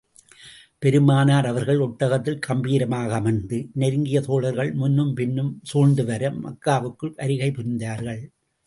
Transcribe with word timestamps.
பெருமானார் 0.79 1.45
அவர்கள் 1.45 1.77
ஒட்டகத்தில் 1.77 2.39
கம்பீரமாக 2.39 3.13
அமர்ந்து, 3.13 3.69
நெருங்கிய 3.73 4.21
தோழர்கள் 4.21 4.73
முன்னும் 4.73 5.13
பின்னும் 5.13 5.53
சூழ்ந்து 5.63 6.05
வர, 6.05 6.31
மக்காவுக்கு 6.43 7.09
வருகை 7.15 7.51
புரிந்தார்கள். 7.51 8.21